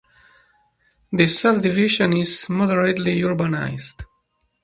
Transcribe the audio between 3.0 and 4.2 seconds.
urbanized.